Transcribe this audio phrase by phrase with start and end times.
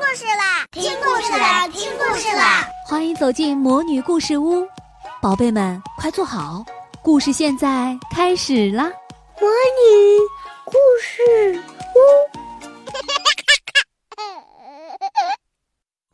[0.00, 0.64] 故事啦！
[0.72, 1.68] 听故事啦！
[1.68, 2.66] 听故事啦！
[2.86, 4.66] 欢迎走进魔女故事屋，
[5.20, 6.64] 宝贝们快坐好，
[7.02, 8.84] 故事现在开始啦！
[9.38, 10.18] 魔女
[10.64, 11.60] 故事
[11.94, 11.98] 屋，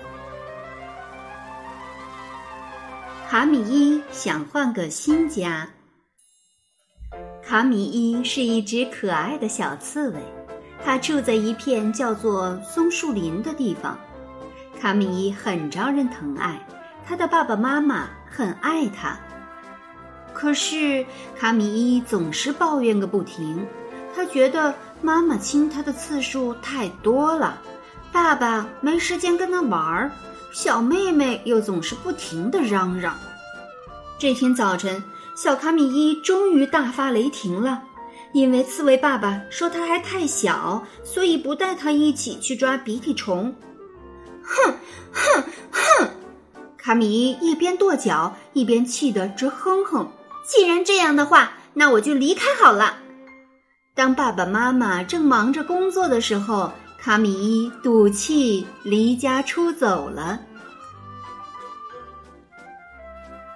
[3.30, 5.70] 卡米伊想换个新家。
[7.40, 10.20] 卡米伊是一只可爱的小刺猬。
[10.84, 13.98] 他住在一片叫做松树林的地方，
[14.80, 16.64] 卡米伊很招人疼爱，
[17.04, 19.18] 他的爸爸妈妈很爱他。
[20.32, 21.04] 可是
[21.36, 23.66] 卡米伊总是抱怨个不停，
[24.14, 27.58] 他觉得妈妈亲他的次数太多了，
[28.12, 30.12] 爸爸没时间跟他玩儿，
[30.52, 33.16] 小妹妹又总是不停的嚷嚷。
[34.18, 35.02] 这天早晨，
[35.34, 37.82] 小卡米伊终于大发雷霆了。
[38.36, 43.50] 因为刺猬爸爸说他还太小，所以不带他一起去抓鼻涕虫。
[44.42, 44.74] 哼
[45.10, 46.08] 哼哼！
[46.76, 50.06] 卡米一边跺脚一边气得直哼哼。
[50.44, 52.98] 既然这样的话，那我就离开好了。
[53.94, 60.38] 当爸爸妈妈正忙着工作的时候，卡米伊赌气离家出走了。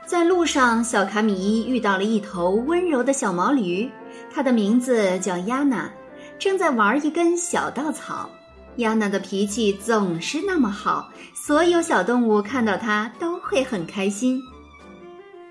[0.06, 3.90] 在路上，小卡米伊遇到了一头温柔的小毛驴。
[4.32, 5.90] 它的名字叫亚娜，
[6.38, 8.30] 正在玩一根小稻草。
[8.76, 14.40] 亚娜的脾气总是那么好，所有小动物看到它都会很开心。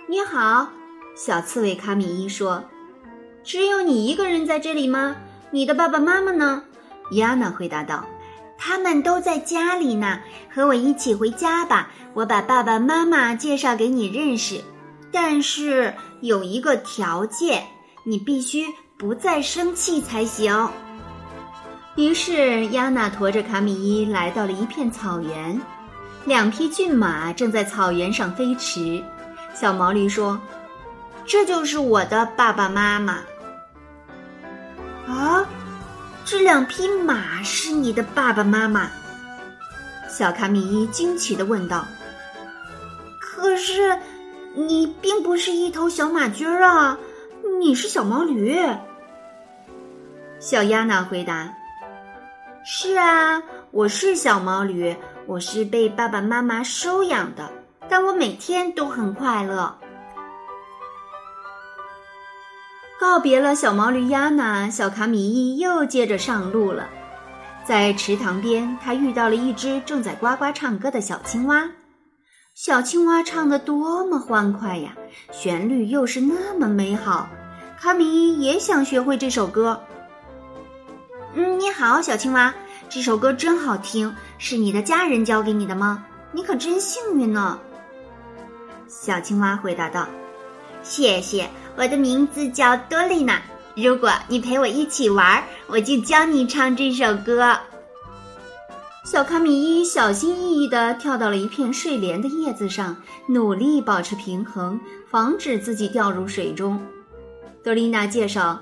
[0.07, 0.69] 你好，
[1.15, 2.63] 小刺猬卡米伊说
[3.43, 5.15] ：“只有你一个人在这里吗？
[5.51, 6.63] 你的爸爸妈妈呢？”
[7.13, 8.05] 亚娜回答道
[8.57, 10.19] ：“他们都在家里呢，
[10.49, 11.91] 和我一起回家吧。
[12.13, 14.63] 我把爸爸妈妈介绍给你认识，
[15.11, 17.63] 但是有一个条件。”
[18.03, 18.65] 你必须
[18.97, 20.69] 不再生气才行。
[21.95, 25.59] 于是，亚娜驮着卡米伊来到了一片草原，
[26.25, 29.03] 两匹骏马正在草原上飞驰。
[29.53, 30.39] 小毛驴说
[31.25, 33.17] ：“这就是我的爸爸妈妈。”
[35.07, 35.45] 啊，
[36.23, 38.89] 这两匹马是你的爸爸妈妈？
[40.09, 41.85] 小卡米伊惊奇的问道。
[43.19, 43.99] “可是，
[44.55, 46.97] 你并不是一头小马驹儿啊。”
[47.59, 48.57] 你是小毛驴，
[50.39, 51.53] 小亚娜回答
[52.63, 54.95] ：“是啊，我是小毛驴，
[55.27, 57.51] 我是被爸爸妈妈收养的，
[57.89, 59.77] 但我每天都很快乐。”
[62.97, 66.87] 告别了小毛驴亚娜，小卡米伊又接着上路了。
[67.65, 71.69] 在池塘边，他遇到了一只正在呱呱唱歌的小青蛙。
[72.55, 74.95] 小青蛙唱的多么欢快呀，
[75.33, 77.27] 旋律又是那么美好。
[77.81, 79.81] 卡米伊也想学会这首歌。
[81.33, 82.53] 嗯，你好，小青蛙，
[82.89, 86.03] 这首歌真好听，是你的家人教给你的吗？
[86.33, 87.57] 你可真幸运呢。
[88.89, 90.05] 小青蛙回答道
[90.83, 93.41] ：“谢谢，我的名字叫多丽娜。
[93.77, 97.57] 如果你陪我一起玩，我就教你唱这首歌。”
[99.05, 102.97] 小卡米伊小心翼翼地跳到了一片睡莲的叶子上，
[103.29, 104.77] 努力保持平衡，
[105.09, 106.77] 防止自己掉入水中。
[107.63, 108.59] 多丽娜介绍：“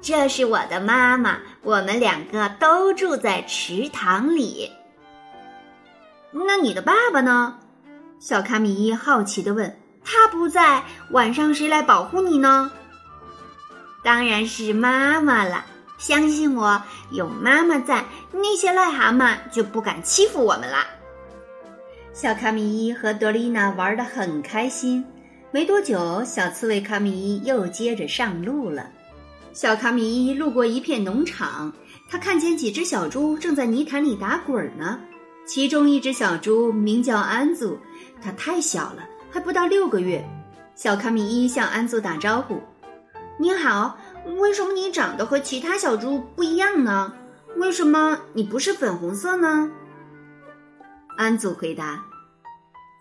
[0.00, 4.70] 这是我的妈妈，我们两个都住在池塘里。”
[6.32, 7.58] 那你的爸爸呢？
[8.20, 9.76] 小卡米伊好奇的问。
[10.04, 12.70] “他不在，晚上谁来保护你呢？”
[14.02, 15.66] 当然是妈妈了。
[15.98, 20.78] 相信我，有妈妈在，那些癞蛤蟆就不敢欺负我们了。
[22.14, 25.04] 小卡米伊和德丽娜玩的很开心。
[25.52, 28.88] 没多久，小刺猬卡米伊又接着上路了。
[29.52, 31.72] 小卡米伊路过一片农场，
[32.08, 35.00] 他看见几只小猪正在泥潭里打滚呢。
[35.44, 37.76] 其中一只小猪名叫安祖，
[38.22, 40.24] 它太小了，还不到六个月。
[40.76, 42.60] 小卡米伊向安祖打招呼
[43.36, 43.98] ：“你好，
[44.38, 47.12] 为什么你长得和其他小猪不一样呢？
[47.56, 49.68] 为什么你不是粉红色呢？”
[51.18, 52.04] 安祖回答。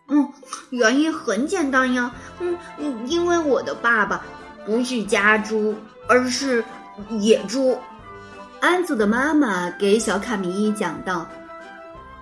[0.10, 0.28] 嗯，
[0.72, 2.12] 原因很简单呀。
[2.40, 2.58] 嗯，
[3.06, 4.22] 因为我的爸爸
[4.66, 5.76] 不是家猪，
[6.08, 6.64] 而是
[7.20, 7.78] 野猪。
[8.60, 11.26] 安祖的妈妈给小卡米伊讲道：“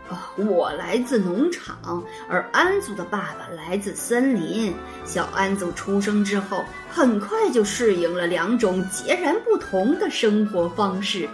[0.09, 4.73] 哦，我来自农场，而安祖的爸爸来自森林。
[5.05, 11.27] 小安祖出生之后，很快就适应了两种截然不同的生活方式。”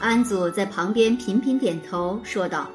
[0.00, 2.70] 安祖在旁边频频点头，说道。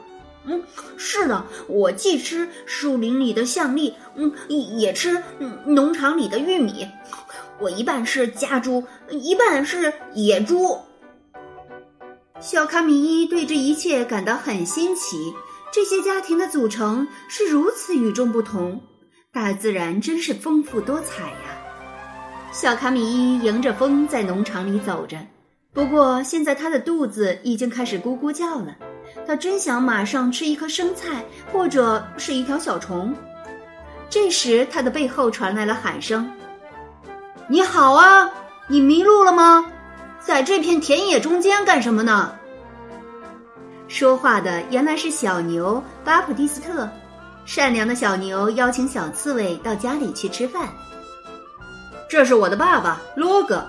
[0.45, 0.63] 嗯，
[0.97, 5.23] 是的，我既吃树林里的橡栗，嗯，也吃
[5.65, 6.87] 农场里的玉米。
[7.59, 10.79] 我一半是家猪，一半是野猪。
[12.39, 15.33] 小卡米伊对这一切感到很新奇。
[15.71, 18.81] 这些家庭的组成是如此与众不同，
[19.31, 22.51] 大自然真是丰富多彩呀！
[22.51, 25.17] 小卡米伊迎着风在农场里走着，
[25.71, 28.75] 不过现在他的肚子已经开始咕咕叫了。
[29.27, 33.13] 他真想马上吃一颗生菜，或者是一条小虫。
[34.09, 36.29] 这时，他的背后传来了喊声
[37.47, 38.29] ：“你好啊，
[38.67, 39.65] 你迷路了吗？
[40.19, 42.35] 在这片田野中间干什么呢？”
[43.87, 46.89] 说话的原来是小牛巴普蒂斯特。
[47.43, 50.69] 善良的小牛邀请小刺猬到家里去吃饭。
[52.07, 53.65] 这是我的爸爸罗格，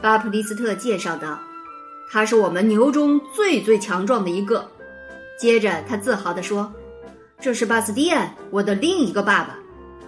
[0.00, 1.38] 巴普蒂斯特介绍道
[2.10, 4.68] ：“他是我们牛中最最强壮的一个。”
[5.38, 6.72] 接着他自豪地说
[7.40, 9.56] ：“这是巴斯蒂安，我的另一个爸爸。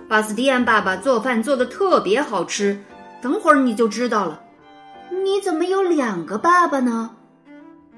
[0.08, 2.82] 巴斯蒂安爸爸做饭做的特别好吃，
[3.22, 4.40] 等会儿你就知道了。
[5.24, 7.10] 你怎么有两个爸爸呢？”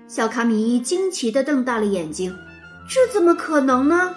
[0.06, 2.36] 小卡米惊奇地瞪大了眼睛，
[2.86, 4.14] 这怎么可能呢？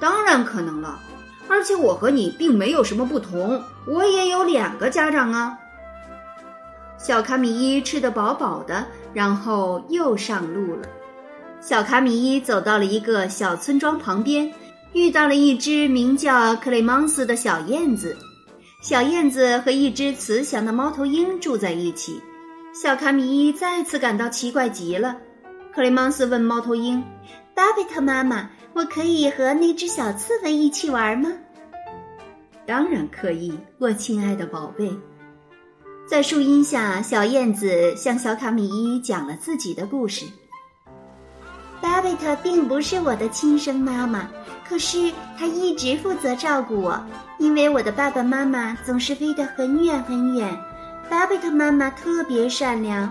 [0.00, 0.98] 当然可能了，
[1.46, 5.56] 而且我和你并没有什么不同，我也有两个家长啊。
[6.98, 10.82] 小卡米伊吃得饱饱的，然后又上路了。
[11.60, 14.52] 小卡米伊走到了一个小村庄旁边，
[14.92, 18.16] 遇到了一只名叫克雷芒斯的小燕子。
[18.82, 22.20] 小燕子和一只慈祥的猫头鹰住在一起。
[22.74, 25.16] 小卡米伊再次感到奇怪极了。
[25.72, 27.02] 克雷芒斯问猫头鹰
[27.54, 31.30] ：“巴贝特妈妈，我可以和那只小刺猬一起玩吗
[32.66, 34.92] ？”“当然可以，我亲爱的宝贝。”
[36.06, 40.26] 在树荫下，小燕子向小卡米伊讲了自己的故事。
[41.80, 44.28] 巴贝特并不是我的亲生妈妈，
[44.68, 47.02] 可是她一直负责照顾我，
[47.38, 50.56] 因为我的爸爸妈妈总是飞得很远很远。
[51.08, 53.10] 巴贝特妈妈特别善良，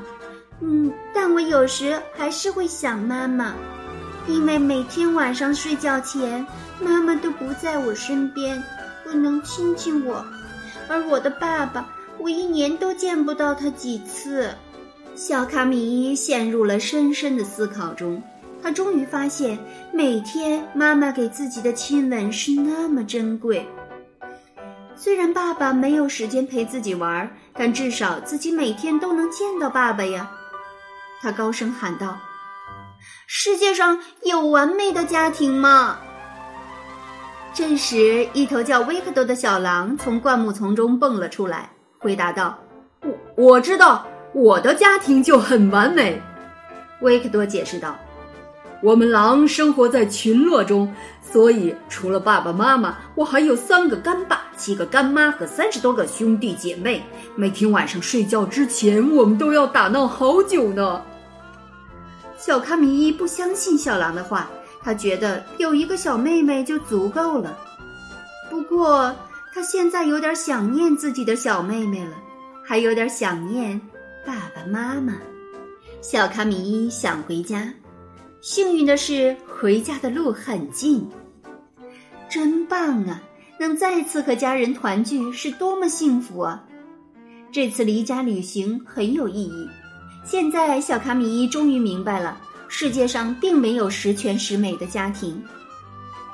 [0.62, 3.54] 嗯，但我有时还是会想妈妈，
[4.28, 6.46] 因为每天晚上睡觉前，
[6.80, 8.62] 妈妈都不在我身边，
[9.04, 10.24] 不能亲亲我，
[10.88, 11.86] 而我的爸爸，
[12.22, 14.54] 我一年都见不到他几次。
[15.16, 18.22] 小卡米伊陷入了深深的思考中，
[18.62, 19.58] 他终于发现，
[19.92, 23.68] 每天妈妈给自己的亲吻是那么珍贵。
[24.96, 30.30] 虽然爸爸没有时间陪自己玩，但至少自己每天都能见到爸爸呀！
[31.22, 32.20] 他高声喊道
[33.26, 36.00] ：“世界上有完美的家庭吗？”
[37.52, 41.72] 这时，一头叫维克多的小狼从灌木丛中蹦了出来，
[42.02, 42.58] 回答道
[43.06, 44.04] ：“我我知道，
[44.34, 46.20] 我的家庭就很完美。”
[47.02, 47.96] 维克多解释道。
[48.82, 57.04] 我们狼生活在群落中，所以除了爸爸妈妈，我还有三个干爸、七个干妈和三十多个兄弟姐妹。
[57.36, 61.04] 每天晚上睡觉之前，我们都要打闹好久呢。
[62.36, 64.50] 小卡米伊不相信小狼的话，
[64.82, 67.56] 他觉得有一个小妹妹就足够了。
[68.50, 69.16] 不过
[69.54, 72.16] 他现在有点想念自己的小妹妹了，
[72.66, 73.80] 还有点想念
[74.26, 75.18] 爸爸妈妈。
[76.02, 77.72] 小卡米伊想回家。
[78.42, 81.08] 幸运的是，回家的路很近，
[82.28, 83.22] 真棒啊！
[83.60, 86.64] 能再次和家人团聚是多么幸福啊！
[87.52, 89.70] 这次离家旅行很有意义。
[90.26, 95.40] 现在，小卡米伊终于明白了，世界上并没有十全十美的家庭。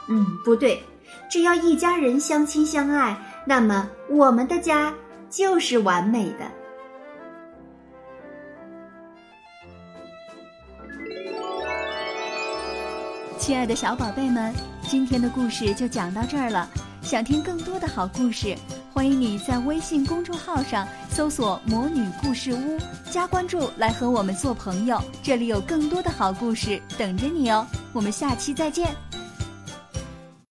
[0.07, 0.81] 嗯，不对，
[1.29, 4.93] 只要一家人相亲相爱，那么我们的家
[5.29, 6.45] 就是完美的。
[13.37, 14.53] 亲爱的小宝贝们，
[14.89, 16.67] 今天的故事就讲到这儿了。
[17.01, 18.53] 想听更多的好故事，
[18.93, 22.77] 欢迎你在微信公众号上搜索“魔女故事屋”，
[23.09, 25.01] 加关注来和我们做朋友。
[25.23, 27.65] 这里有更多的好故事等着你哦。
[27.93, 28.93] 我们下期再见。